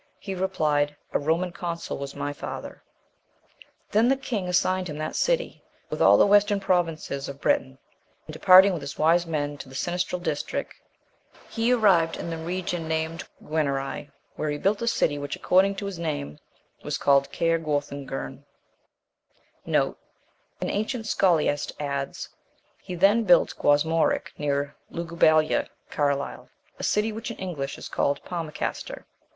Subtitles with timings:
[0.17, 2.81] he replied, "A Roman consul was my father."
[3.91, 7.77] Then the king assigned him that city, with all the western Provinces of Britain;
[8.25, 10.73] and departing with his wise men to the sinistral district,
[11.51, 15.85] he arrived in the region named Gueneri, where he built a city which, according to
[15.85, 16.39] his name,
[16.83, 18.43] was called Cair Guorthegirn.*
[19.05, 19.89] * An
[20.63, 22.29] ancient scholiast adds,
[22.81, 26.49] "He then built Guasmoric, near Lugubalia (Carlisle),
[26.79, 29.05] a city which in English is called Palmecaster."